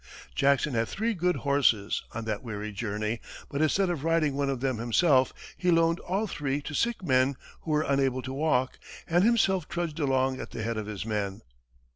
Jackson 0.33 0.73
had 0.73 0.87
three 0.87 1.13
good 1.13 1.35
horses, 1.35 2.01
on 2.11 2.25
that 2.25 2.41
weary 2.41 2.71
journey, 2.71 3.19
but 3.51 3.61
instead 3.61 3.87
of 3.91 4.03
riding 4.03 4.33
one 4.35 4.49
of 4.49 4.59
them 4.59 4.79
himself, 4.79 5.31
he 5.55 5.69
loaned 5.69 5.99
all 5.99 6.25
three 6.25 6.59
to 6.59 6.73
sick 6.73 7.03
men 7.03 7.35
who 7.59 7.69
were 7.69 7.83
unable 7.87 8.23
to 8.23 8.33
walk, 8.33 8.79
and 9.07 9.23
himself 9.23 9.69
trudged 9.69 9.99
along 9.99 10.41
at 10.41 10.49
the 10.49 10.63
head 10.63 10.75
of 10.77 10.87
his 10.87 11.05
men. 11.05 11.43